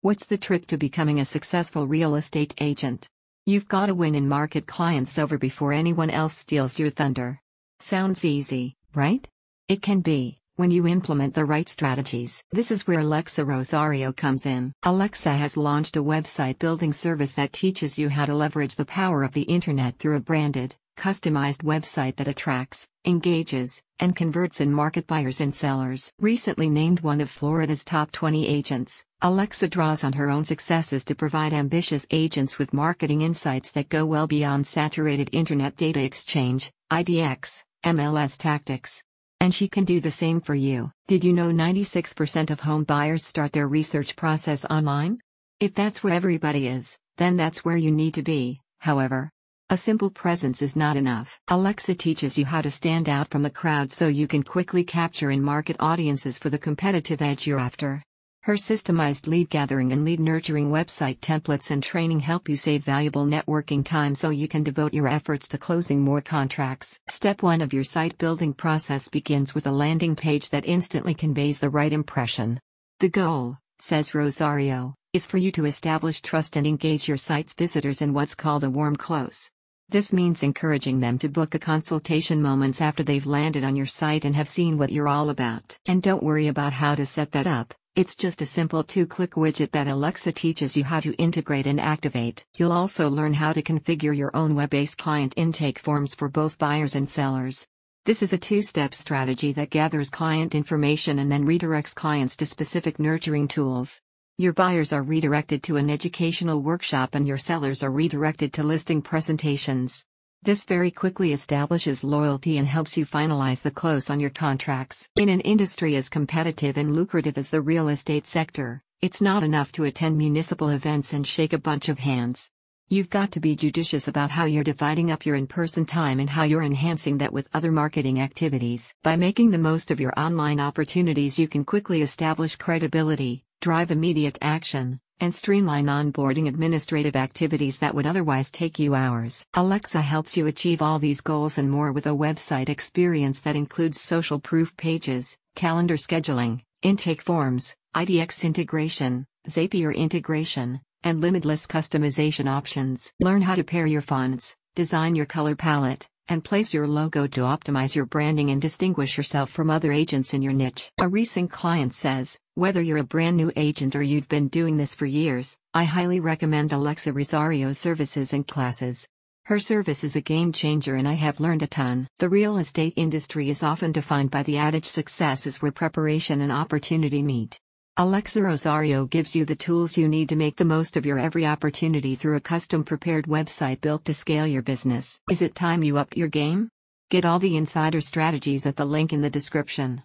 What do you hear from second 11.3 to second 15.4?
the right strategies. This is where Alexa Rosario comes in. Alexa